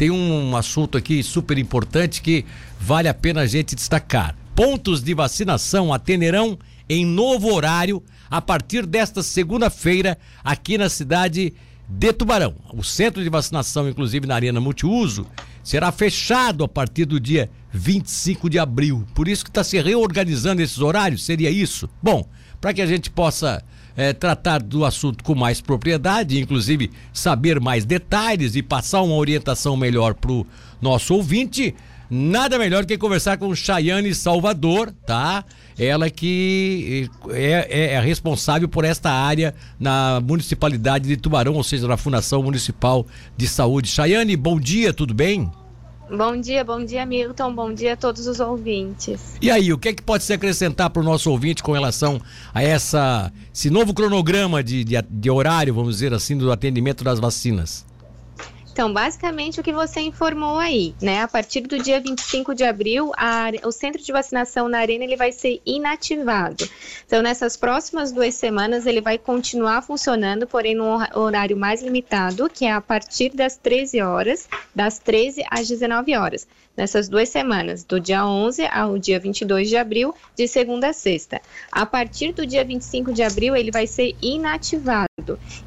[0.00, 2.46] tem um assunto aqui super importante que
[2.80, 4.34] vale a pena a gente destacar.
[4.56, 11.54] Pontos de vacinação atenderão em novo horário a partir desta segunda-feira aqui na cidade de
[12.16, 12.54] Tubarão.
[12.72, 15.26] O centro de vacinação, inclusive na Arena Multiuso,
[15.62, 19.04] será fechado a partir do dia 25 de abril.
[19.14, 21.88] Por isso que está se reorganizando esses horários, seria isso?
[22.02, 22.28] Bom,
[22.60, 23.62] para que a gente possa
[23.96, 29.76] é, tratar do assunto com mais propriedade, inclusive saber mais detalhes e passar uma orientação
[29.76, 30.46] melhor para o
[30.80, 31.74] nosso ouvinte,
[32.10, 35.44] nada melhor que conversar com Chayane Salvador, tá?
[35.78, 41.86] Ela que é, é, é, responsável por esta área na municipalidade de Tubarão, ou seja,
[41.86, 43.88] na Fundação Municipal de Saúde.
[43.88, 45.50] Chayane, bom dia, tudo bem?
[46.10, 47.54] Bom dia, bom dia, Milton.
[47.54, 49.36] Bom dia a todos os ouvintes.
[49.40, 52.20] E aí, o que é que pode se acrescentar para o nosso ouvinte com relação
[52.52, 57.20] a essa, esse novo cronograma de, de, de horário, vamos dizer assim, do atendimento das
[57.20, 57.86] vacinas?
[58.80, 61.20] Então, basicamente o que você informou aí, né?
[61.20, 65.18] A partir do dia 25 de abril, a, o centro de vacinação na Arena ele
[65.18, 66.66] vai ser inativado.
[67.04, 72.64] Então, nessas próximas duas semanas, ele vai continuar funcionando, porém num horário mais limitado, que
[72.64, 78.00] é a partir das 13 horas, das 13 às 19 horas nessas duas semanas, do
[78.00, 81.42] dia 11 ao dia 22 de abril, de segunda a sexta.
[81.70, 85.09] A partir do dia 25 de abril, ele vai ser inativado.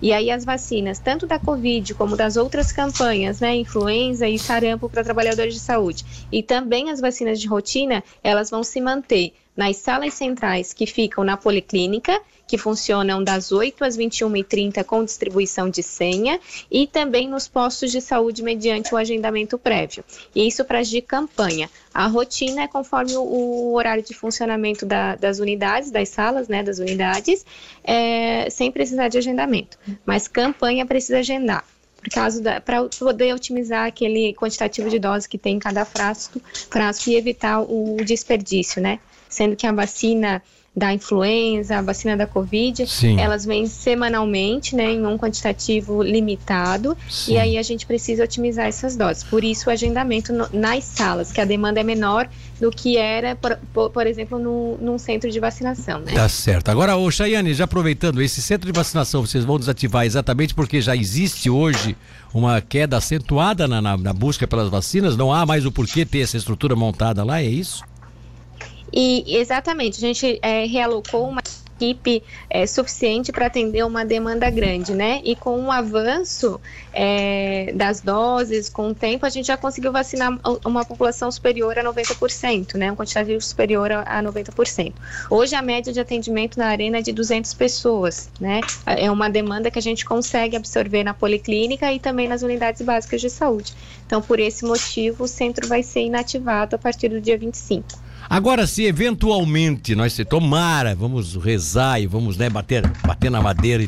[0.00, 4.88] E aí as vacinas, tanto da Covid como das outras campanhas, né, influenza e sarampo
[4.88, 9.76] para trabalhadores de saúde, e também as vacinas de rotina, elas vão se manter nas
[9.76, 12.20] salas centrais que ficam na policlínica
[12.52, 16.38] que funcionam das 8 às 21h30 com distribuição de senha
[16.70, 20.04] e também nos postos de saúde mediante o agendamento prévio.
[20.34, 21.70] E isso para as de campanha.
[21.94, 26.78] A rotina é conforme o, horário de funcionamento da, das unidades, das salas, né, das
[26.78, 27.42] unidades,
[27.82, 29.78] é, sem precisar de agendamento.
[30.04, 31.64] Mas campanha precisa agendar
[32.64, 37.60] para poder otimizar aquele quantitativo de doses que tem em cada frasco, frasco e evitar
[37.62, 38.98] o desperdício, né?
[39.32, 40.42] Sendo que a vacina
[40.74, 43.20] da influenza, a vacina da Covid, Sim.
[43.20, 47.34] elas vêm semanalmente, né, em um quantitativo limitado, Sim.
[47.34, 49.22] e aí a gente precisa otimizar essas doses.
[49.22, 52.26] Por isso, o agendamento no, nas salas, que a demanda é menor
[52.58, 56.00] do que era, por, por, exemplo, no, num centro de vacinação.
[56.00, 56.12] Né?
[56.14, 56.70] Tá certo.
[56.70, 60.96] Agora, ô Chayane, já aproveitando, esse centro de vacinação vocês vão desativar exatamente porque já
[60.96, 61.94] existe hoje
[62.32, 66.20] uma queda acentuada na, na, na busca pelas vacinas, não há mais o porquê ter
[66.20, 67.82] essa estrutura montada lá, é isso?
[68.92, 71.42] E exatamente, a gente é, realocou uma
[71.82, 75.20] equipe é, suficiente para atender uma demanda grande, né?
[75.24, 76.60] E com o avanço
[76.92, 81.82] é, das doses, com o tempo, a gente já conseguiu vacinar uma população superior a
[81.82, 82.92] 90%, né?
[82.92, 84.92] Um quantitativo superior a 90%.
[85.28, 88.60] Hoje a média de atendimento na arena é de 200 pessoas, né?
[88.86, 93.20] É uma demanda que a gente consegue absorver na policlínica e também nas unidades básicas
[93.20, 93.74] de saúde.
[94.06, 98.11] Então, por esse motivo, o centro vai ser inativado a partir do dia 25.
[98.28, 103.82] Agora, se eventualmente nós se tomara, vamos rezar e vamos né, bater, bater na madeira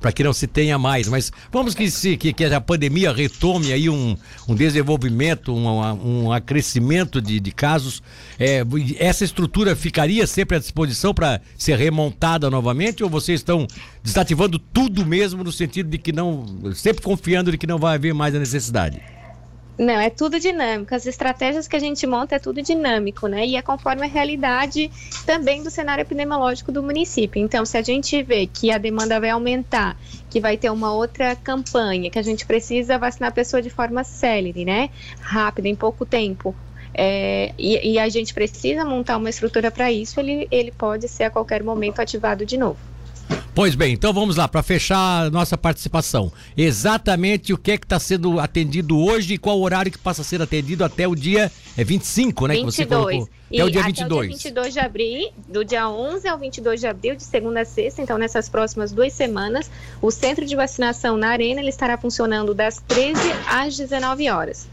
[0.00, 3.72] para que não se tenha mais, mas vamos que, se, que, que a pandemia retome
[3.72, 4.16] aí um,
[4.48, 8.02] um desenvolvimento, um, um acrescimento de, de casos,
[8.38, 8.62] é,
[8.98, 13.66] essa estrutura ficaria sempre à disposição para ser remontada novamente ou vocês estão
[14.02, 18.14] desativando tudo mesmo no sentido de que não, sempre confiando de que não vai haver
[18.14, 19.00] mais a necessidade?
[19.80, 20.94] Não, é tudo dinâmico.
[20.94, 23.46] As estratégias que a gente monta é tudo dinâmico, né?
[23.46, 24.90] E é conforme a realidade
[25.24, 27.40] também do cenário epidemiológico do município.
[27.40, 29.96] Então, se a gente vê que a demanda vai aumentar,
[30.28, 34.04] que vai ter uma outra campanha, que a gente precisa vacinar a pessoa de forma
[34.04, 34.90] célere, né?
[35.18, 36.54] Rápida, em pouco tempo.
[36.92, 41.24] É, e, e a gente precisa montar uma estrutura para isso, ele, ele pode ser
[41.24, 42.89] a qualquer momento ativado de novo.
[43.52, 46.32] Pois bem, então vamos lá, para fechar a nossa participação.
[46.56, 50.22] Exatamente o que é que está sendo atendido hoje e qual o horário que passa
[50.22, 52.54] a ser atendido até o dia é 25, né?
[52.54, 52.74] 22.
[52.74, 53.28] Que você colocou.
[53.52, 54.08] Até o dia 22.
[54.08, 57.62] Até o dia 22 de abril, do dia 11 ao 22 de abril, de segunda
[57.62, 59.68] a sexta, então nessas próximas duas semanas,
[60.00, 64.68] o centro de vacinação na Arena ele estará funcionando das 13 às 19 horas.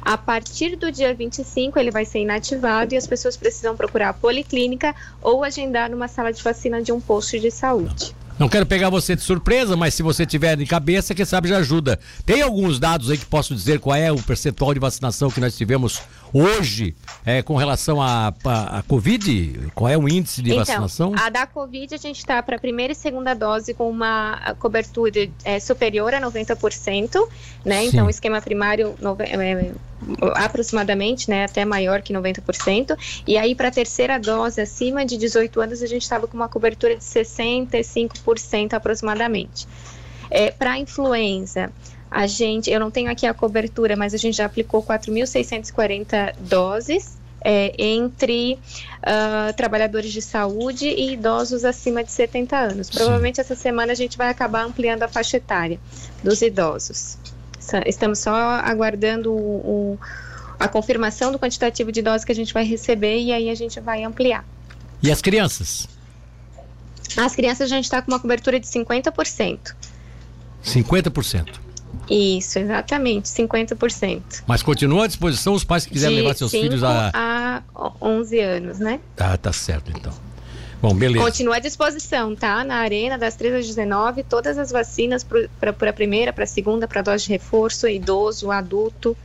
[0.00, 4.12] A partir do dia 25, ele vai ser inativado e as pessoas precisam procurar a
[4.12, 8.12] policlínica ou agendar numa sala de vacina de um posto de saúde.
[8.38, 11.58] Não quero pegar você de surpresa, mas se você tiver de cabeça, quem sabe já
[11.58, 11.98] ajuda.
[12.24, 15.56] Tem alguns dados aí que posso dizer qual é o percentual de vacinação que nós
[15.56, 16.00] tivemos
[16.32, 16.94] hoje
[17.24, 19.70] é, com relação à a, a, Covid?
[19.74, 21.12] Qual é o índice de então, vacinação?
[21.16, 25.28] A da Covid a gente está para a primeira e segunda dose com uma cobertura
[25.44, 27.28] é, superior a 90%,
[27.64, 27.82] né?
[27.82, 27.88] Sim.
[27.88, 29.72] Então o esquema primário é,
[30.34, 32.96] aproximadamente, né, até maior que 90%.
[33.26, 36.48] E aí, para a terceira dose, acima de 18 anos, a gente estava com uma
[36.48, 39.66] cobertura de 65% aproximadamente.
[40.30, 41.70] É, para a influenza,
[42.12, 47.16] A gente, eu não tenho aqui a cobertura, mas a gente já aplicou 4.640 doses
[47.40, 48.58] é, entre
[48.98, 52.90] uh, trabalhadores de saúde e idosos acima de 70 anos.
[52.90, 55.80] Provavelmente essa semana a gente vai acabar ampliando a faixa etária
[56.22, 57.16] dos idosos.
[57.86, 59.98] Estamos só aguardando o, o,
[60.60, 63.80] a confirmação do quantitativo de doses que a gente vai receber e aí a gente
[63.80, 64.44] vai ampliar.
[65.02, 65.88] E as crianças?
[67.16, 69.74] As crianças a gente está com uma cobertura de 50%.
[70.62, 71.61] 50%.
[72.12, 74.42] Isso, exatamente, 50%.
[74.46, 77.10] Mas continua à disposição os pais que quiserem levar seus filhos a...
[77.14, 77.62] a
[78.02, 79.00] 11 anos, né?
[79.16, 80.12] Ah, tá certo então.
[80.82, 81.24] Bom, beleza.
[81.24, 82.62] Continua à disposição, tá?
[82.64, 86.86] Na arena, das 13 às 19, todas as vacinas para a primeira, para a segunda,
[86.86, 89.16] para dose de reforço, idoso, adulto,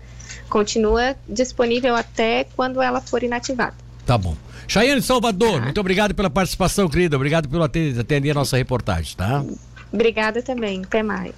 [0.47, 3.75] continua disponível até quando ela for inativada.
[4.05, 4.37] Tá bom.
[4.65, 5.61] Chayane Salvador, tá.
[5.65, 7.17] muito obrigado pela participação, querida.
[7.17, 9.43] Obrigado pelo atender a nossa reportagem, tá?
[9.91, 10.83] Obrigada também.
[10.83, 11.33] Até mais.